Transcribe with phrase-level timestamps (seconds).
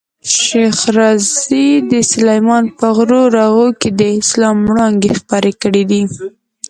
[0.43, 6.03] شېخ رضي د سلېمان په غرو رغو کښي د اسلام وړانګي خپرې کړي دي.